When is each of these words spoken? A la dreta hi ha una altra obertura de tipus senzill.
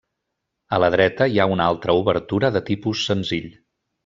A 0.77 0.79
la 0.83 0.89
dreta 0.95 1.27
hi 1.33 1.37
ha 1.43 1.47
una 1.57 1.67
altra 1.73 1.97
obertura 2.01 2.51
de 2.57 2.63
tipus 2.71 3.05
senzill. 3.11 3.49